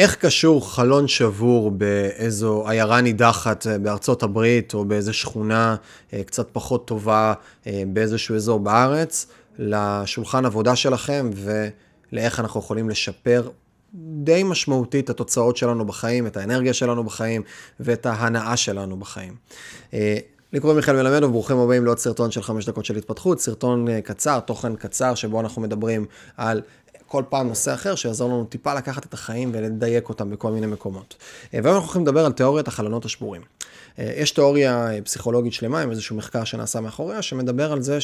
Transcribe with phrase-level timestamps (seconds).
[0.00, 5.76] איך קשור חלון שבור באיזו עיירה נידחת אה, בארצות הברית, או באיזו שכונה
[6.12, 7.34] אה, קצת פחות טובה
[7.66, 9.26] אה, באיזשהו אזור בארץ,
[9.58, 13.48] לשולחן עבודה שלכם, ולאיך אנחנו יכולים לשפר
[13.94, 17.42] די משמעותית את התוצאות שלנו בחיים, את האנרגיה שלנו בחיים,
[17.80, 19.34] ואת ההנאה שלנו בחיים.
[20.52, 24.40] לי קוראים מיכאל מלמד וברוכים הבאים לעוד סרטון של חמש דקות של התפתחות, סרטון קצר,
[24.40, 26.06] תוכן קצר, שבו אנחנו מדברים
[26.36, 26.62] על
[27.10, 31.16] כל פעם נושא אחר שיעזור לנו טיפה לקחת את החיים ולדייק אותם בכל מיני מקומות.
[31.54, 33.42] אה, והיום אנחנו הולכים לדבר על תיאוריית החלונות השבורים.
[33.98, 37.98] אה, יש תיאוריה אה, פסיכולוגית שלמה עם איזשהו מחקר שנעשה מאחוריה, שמדבר על זה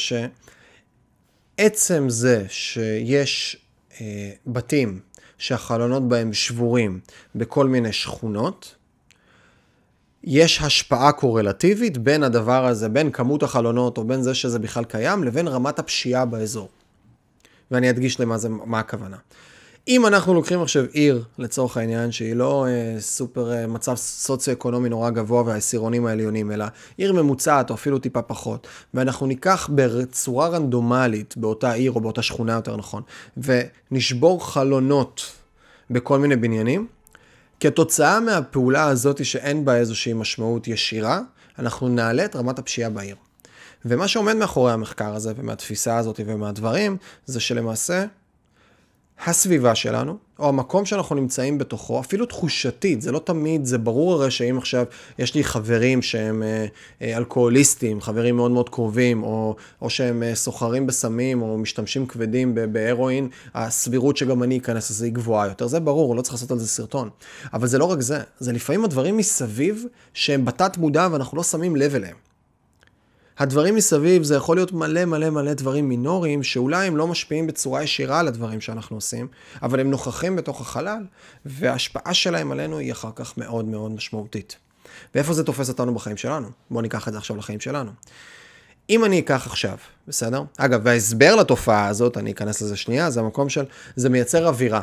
[1.57, 3.57] שעצם זה שיש
[4.47, 5.01] בתים
[5.39, 7.01] שהחלונות בהם שבורים
[7.35, 8.75] בכל מיני שכונות,
[10.25, 15.25] יש השפעה קורלטיבית בין הדבר הזה, בין כמות החלונות או בין זה שזה בכלל קיים,
[15.25, 16.69] לבין רמת הפשיעה באזור.
[17.71, 19.17] ואני אדגיש למה זה, מה הכוונה.
[19.89, 25.11] אם אנחנו לוקחים עכשיו עיר, לצורך העניין, שהיא לא אה, סופר אה, מצב סוציו-אקונומי נורא
[25.11, 26.65] גבוה והעשירונים העליונים, אלא
[26.97, 32.53] עיר ממוצעת או אפילו טיפה פחות, ואנחנו ניקח בצורה רנדומלית באותה עיר או באותה שכונה
[32.53, 33.03] יותר נכון,
[33.37, 35.33] ונשבור חלונות
[35.91, 36.87] בכל מיני בניינים,
[37.61, 41.21] כתוצאה מהפעולה הזאת שאין בה איזושהי משמעות ישירה,
[41.59, 43.17] אנחנו נעלה את רמת הפשיעה בעיר.
[43.85, 48.05] ומה שעומד מאחורי המחקר הזה ומהתפיסה הזאת ומהדברים, זה שלמעשה
[49.25, 54.31] הסביבה שלנו, או המקום שאנחנו נמצאים בתוכו, אפילו תחושתית, זה לא תמיד, זה ברור הרי
[54.31, 54.85] שאם עכשיו
[55.19, 56.67] יש לי חברים שהם אה,
[57.03, 62.59] אה, אלכוהוליסטים, חברים מאוד מאוד קרובים, או, או שהם אה, סוחרים בסמים, או משתמשים כבדים
[62.73, 66.59] בהרואין, הסבירות שגם אני אכנס לזה היא גבוהה יותר, זה ברור, לא צריך לעשות על
[66.59, 67.11] זה סרטון.
[67.53, 71.77] אבל זה לא רק זה, זה לפעמים הדברים מסביב שהם בתת מודע ואנחנו לא שמים
[71.77, 72.17] לב אליהם.
[73.39, 77.83] הדברים מסביב זה יכול להיות מלא מלא מלא דברים מינוריים, שאולי הם לא משפיעים בצורה
[77.83, 79.29] ישירה על הדברים שאנחנו עושים,
[79.63, 81.05] אבל הם נוכחים בתוך החלל,
[81.47, 84.57] וההשפעה שלהם עלינו היא אחר כך מאוד מאוד משמעותית.
[85.15, 86.49] ואיפה זה תופס אותנו בחיים שלנו?
[86.71, 87.91] בואו ניקח את זה עכשיו לחיים שלנו.
[88.91, 89.77] אם אני אקח עכשיו,
[90.09, 90.43] בסדר?
[90.57, 93.65] אגב, וההסבר לתופעה הזאת, אני אכנס לזה שנייה, זה המקום של,
[93.97, 94.81] זה מייצר אווירה.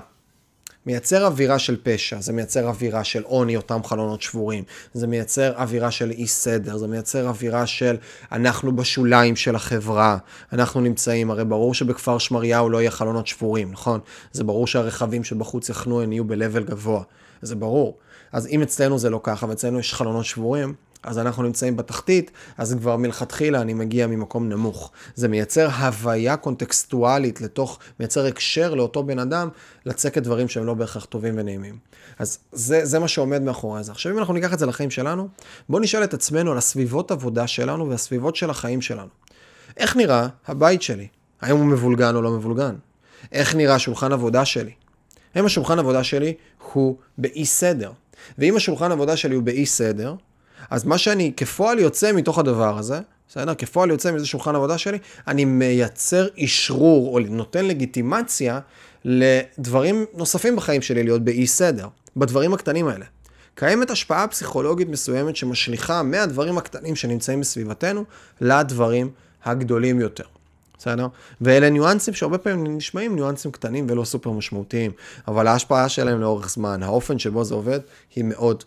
[0.86, 4.64] מייצר אווירה של פשע, זה מייצר אווירה של עוני, אותם חלונות שבורים,
[4.94, 7.98] זה מייצר אווירה של אי סדר, זה מייצר אווירה של
[8.32, 10.18] אנחנו בשוליים של החברה,
[10.54, 14.00] אנחנו נמצאים, הרי ברור שבכפר שמריהו לא יהיה חלונות שבורים, נכון?
[14.32, 17.04] זה ברור שהרכבים שבחוץ יחנו הם יהיו ב-level גבוה,
[17.42, 17.98] זה ברור.
[18.32, 22.76] אז אם אצלנו זה לא ככה, ואצלנו יש חלונות שבורים, אז אנחנו נמצאים בתחתית, אז
[22.80, 24.92] כבר מלכתחילה אני מגיע ממקום נמוך.
[25.16, 29.50] זה מייצר הוויה קונטקסטואלית לתוך, מייצר הקשר לאותו בן אדם,
[29.86, 31.78] לצקת דברים שהם לא בהכרח טובים ונעימים.
[32.20, 33.92] אז זה, זה מה שעומד מאחורי זה.
[33.92, 35.28] עכשיו, אם אנחנו ניקח את זה לחיים שלנו,
[35.70, 39.10] בואו נשאל את עצמנו על הסביבות עבודה שלנו והסביבות של החיים שלנו.
[39.78, 41.08] איך נראה הבית שלי?
[41.42, 42.76] האם הוא מבולגן או לא מבולגן?
[43.32, 44.72] איך נראה שולחן עבודה שלי?
[45.36, 46.34] האם השולחן עבודה שלי
[46.74, 47.92] הוא באי סדר?
[48.38, 50.16] ואם השולחן עבודה שלי הוא באי סדר,
[50.70, 53.56] אז מה שאני כפועל יוצא מתוך הדבר הזה, בסדר?
[53.56, 54.98] כפועל יוצא מזה שולחן עבודה שלי,
[55.28, 58.60] אני מייצר אשרור או נותן לגיטימציה
[59.06, 61.88] לדברים נוספים בחיים שלי להיות באי סדר,
[62.18, 63.06] בדברים הקטנים האלה.
[63.56, 68.04] קיימת השפעה פסיכולוגית מסוימת שמשליכה מהדברים הקטנים שנמצאים בסביבתנו
[68.42, 69.10] לדברים
[69.46, 70.24] הגדולים יותר.
[70.78, 71.08] בסדר?
[71.42, 74.92] ואלה ניואנסים שהרבה פעמים נשמעים ניואנסים קטנים ולא סופר משמעותיים,
[75.28, 77.80] אבל ההשפעה שלהם לאורך זמן, האופן שבו זה עובד,
[78.16, 78.64] היא מאוד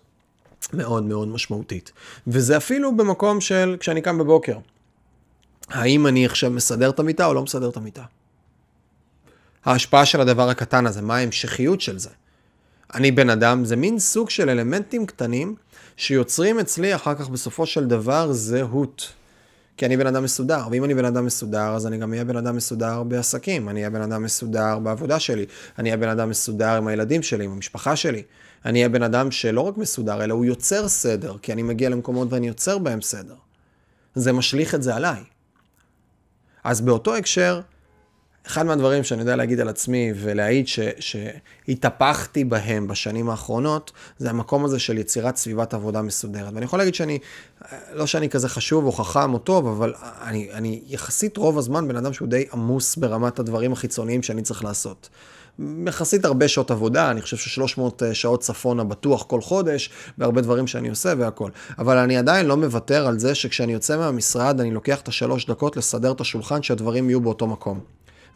[0.72, 1.92] מאוד מאוד משמעותית.
[2.26, 4.58] וזה אפילו במקום של כשאני קם בבוקר.
[5.68, 8.02] האם אני עכשיו מסדר את המיטה או לא מסדר את המיטה?
[9.64, 12.10] ההשפעה של הדבר הקטן הזה, מה ההמשכיות של זה?
[12.94, 15.54] אני בן אדם, זה מין סוג של אלמנטים קטנים
[15.96, 19.12] שיוצרים אצלי אחר כך בסופו של דבר זהות.
[19.76, 22.36] כי אני בן אדם מסודר, ואם אני בן אדם מסודר, אז אני גם אהיה בן
[22.36, 25.46] אדם מסודר בעסקים, אני אהיה בן אדם מסודר בעבודה שלי,
[25.78, 28.22] אני אהיה בן אדם מסודר עם הילדים שלי, עם המשפחה שלי.
[28.64, 32.32] אני אהיה בן אדם שלא רק מסודר, אלא הוא יוצר סדר, כי אני מגיע למקומות
[32.32, 33.34] ואני יוצר בהם סדר.
[34.14, 35.24] זה משליך את זה עליי.
[36.64, 37.60] אז באותו הקשר,
[38.46, 44.64] אחד מהדברים שאני יודע להגיד על עצמי ולהעיד ש, שהתהפכתי בהם בשנים האחרונות, זה המקום
[44.64, 46.52] הזה של יצירת סביבת עבודה מסודרת.
[46.54, 47.18] ואני יכול להגיד שאני,
[47.92, 51.96] לא שאני כזה חשוב או חכם או טוב, אבל אני, אני יחסית רוב הזמן בן
[51.96, 55.08] אדם שהוא די עמוס ברמת הדברים החיצוניים שאני צריך לעשות.
[55.86, 60.66] יחסית הרבה שעות עבודה, אני חושב ש-300 אה, שעות צפונה בטוח כל חודש, והרבה דברים
[60.66, 61.50] שאני עושה והכל.
[61.78, 65.76] אבל אני עדיין לא מוותר על זה שכשאני יוצא מהמשרד, אני לוקח את השלוש דקות
[65.76, 67.80] לסדר את השולחן, שהדברים יהיו באותו מקום.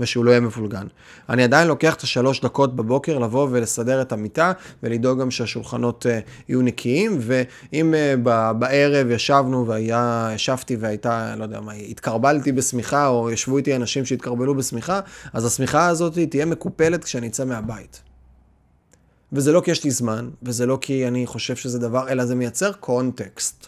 [0.00, 0.86] ושהוא לא יהיה מבולגן.
[1.28, 4.52] אני עדיין לוקח את השלוש דקות בבוקר לבוא ולסדר את המיטה
[4.82, 6.08] ולדאוג גם שהשולחנות uh,
[6.48, 13.30] יהיו נקיים, ואם uh, בערב ישבנו והיה, ישבתי והייתה, לא יודע מה, התקרבלתי בשמיכה, או
[13.30, 15.00] ישבו איתי אנשים שהתקרבלו בשמיכה,
[15.32, 18.02] אז השמיכה הזאת תהיה מקופלת כשאני אצא מהבית.
[19.32, 22.34] וזה לא כי יש לי זמן, וזה לא כי אני חושב שזה דבר, אלא זה
[22.34, 23.66] מייצר קונטקסט.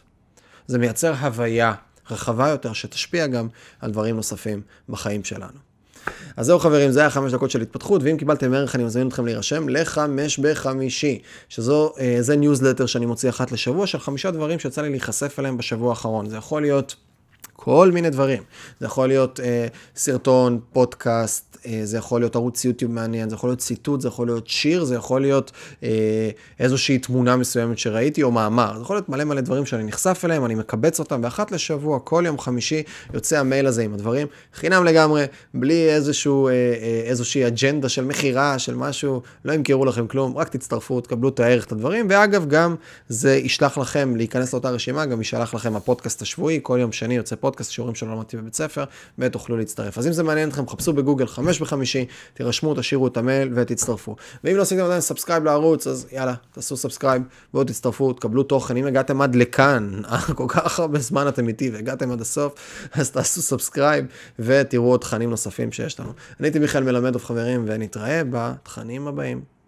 [0.66, 1.74] זה מייצר הוויה
[2.10, 3.48] רחבה יותר, שתשפיע גם
[3.80, 5.71] על דברים נוספים בחיים שלנו.
[6.36, 9.26] אז זהו חברים, זה היה חמש דקות של התפתחות, ואם קיבלתם ערך אני מזמין אתכם
[9.26, 11.18] להירשם לחמש בחמישי,
[11.48, 15.90] שזו, אה, ניוזלטר שאני מוציא אחת לשבוע, של חמישה דברים שיצא לי להיחשף אליהם בשבוע
[15.90, 16.28] האחרון.
[16.28, 16.94] זה יכול להיות
[17.52, 18.42] כל מיני דברים.
[18.80, 19.66] זה יכול להיות אה,
[19.96, 24.26] סרטון, פודקאסט, אה, זה יכול להיות ערוץ יוטיוב מעניין, זה יכול להיות ציטוט, זה יכול
[24.26, 25.52] להיות שיר, זה יכול להיות
[25.82, 28.72] אה, איזושהי תמונה מסוימת שראיתי או מאמר.
[28.76, 32.22] זה יכול להיות מלא מלא דברים שאני נחשף אליהם, אני מקבץ אותם, ואחת לשבוע, כל
[32.26, 32.82] יום חמישי,
[33.14, 35.24] יוצא המייל הזה עם הדברים, חינם לגמרי,
[35.54, 40.48] בלי איזשהו, אה, אה, איזושהי אג'נדה של מכירה, של משהו, לא ימכרו לכם כלום, רק
[40.48, 42.74] תצטרפו, תקבלו את הערך, את הדברים, ואגב, גם
[43.08, 47.36] זה ישלח לכם להיכנס לאותה רשימה, גם ישלח לכם הפודקאסט השבועי, כל יום שני יוצא
[47.36, 48.84] פודקאסט, שיעורים שלא למדתי בבית ספר,
[49.18, 49.98] ותוכלו להצטרף.
[49.98, 54.16] אז אם זה מעניין אתכם, חפשו בגוגל חמש בחמישי, תירשמו, תשאירו את המייל ותצטרפו.
[54.44, 58.76] ואם לא עשיתם עדיין subscribe לערוץ, אז יאללה, תעשו subscribe, בואו תצטרפו, תקבלו תוכן.
[58.76, 60.02] אם הגעתם עד לכאן,
[60.34, 62.54] כל כך הרבה זמן אתם איתי והגעתם עד הסוף,
[62.92, 64.06] אז תעשו subscribe
[64.38, 66.12] ותראו עוד תכנים נוספים שיש לנו.
[66.40, 69.51] אני הייתי מיכאל מלמדוב חברים, ונתראה בתכנים הבאים.